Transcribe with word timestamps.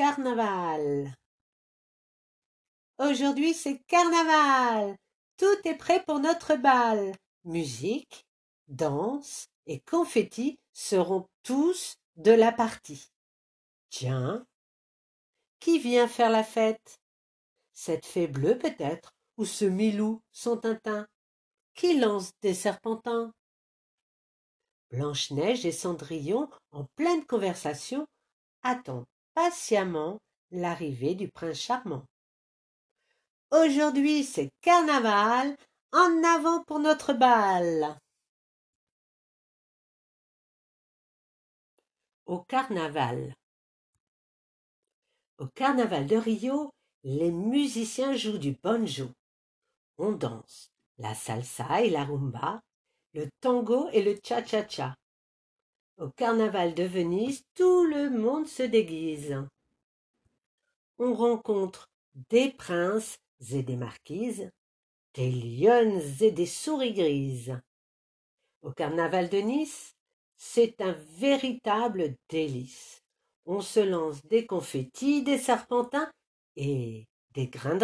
carnaval. 0.00 1.14
Aujourd'hui 2.96 3.52
c'est 3.52 3.80
carnaval. 3.80 4.96
Tout 5.36 5.68
est 5.68 5.76
prêt 5.76 6.02
pour 6.06 6.20
notre 6.20 6.56
bal. 6.56 7.14
Musique, 7.44 8.26
danse 8.66 9.48
et 9.66 9.80
confettis 9.80 10.58
seront 10.72 11.28
tous 11.42 11.96
de 12.16 12.32
la 12.32 12.50
partie. 12.50 13.10
Tiens, 13.90 14.46
qui 15.58 15.78
vient 15.78 16.08
faire 16.08 16.30
la 16.30 16.44
fête? 16.44 16.98
Cette 17.74 18.06
fée 18.06 18.26
bleue 18.26 18.56
peut-être, 18.56 19.12
ou 19.36 19.44
ce 19.44 19.66
Milou, 19.66 20.22
son 20.32 20.56
Tintin, 20.56 21.06
qui 21.74 21.98
lance 21.98 22.30
des 22.40 22.54
serpentins? 22.54 23.34
Blanche-Neige 24.90 25.66
et 25.66 25.72
Cendrillon, 25.72 26.48
en 26.70 26.86
pleine 26.96 27.26
conversation, 27.26 28.06
attendent 28.62 29.04
patiemment 29.34 30.18
l'arrivée 30.50 31.14
du 31.14 31.28
prince 31.28 31.60
charmant. 31.60 32.04
Aujourd'hui 33.50 34.24
c'est 34.24 34.50
carnaval, 34.60 35.56
en 35.92 36.22
avant 36.24 36.62
pour 36.64 36.78
notre 36.78 37.12
bal. 37.12 37.98
Au 42.26 42.40
carnaval. 42.40 43.34
Au 45.38 45.46
carnaval 45.48 46.06
de 46.06 46.16
Rio, 46.16 46.70
les 47.02 47.32
musiciens 47.32 48.14
jouent 48.14 48.38
du 48.38 48.52
banjo. 48.52 49.10
On 49.98 50.12
danse 50.12 50.70
la 50.98 51.14
salsa 51.14 51.82
et 51.82 51.90
la 51.90 52.04
rumba, 52.04 52.60
le 53.14 53.28
tango 53.40 53.88
et 53.92 54.02
le 54.02 54.18
cha-cha-cha. 54.22 54.94
Au 56.00 56.08
carnaval 56.08 56.74
de 56.74 56.84
Venise, 56.84 57.44
tout 57.54 57.84
le 57.84 58.08
monde 58.08 58.46
se 58.46 58.62
déguise. 58.62 59.36
On 60.98 61.12
rencontre 61.12 61.90
des 62.30 62.48
princes 62.52 63.18
et 63.52 63.62
des 63.62 63.76
marquises, 63.76 64.50
des 65.12 65.30
lionnes 65.30 66.00
et 66.22 66.30
des 66.30 66.46
souris 66.46 66.94
grises. 66.94 67.60
Au 68.62 68.72
carnaval 68.72 69.28
de 69.28 69.38
Nice, 69.38 69.94
c'est 70.36 70.80
un 70.80 70.92
véritable 71.18 72.14
délice. 72.30 73.02
On 73.44 73.60
se 73.60 73.80
lance 73.80 74.24
des 74.24 74.46
confettis, 74.46 75.22
des 75.22 75.36
serpentins 75.36 76.10
et 76.56 77.04
des 77.34 77.48
grains. 77.48 77.78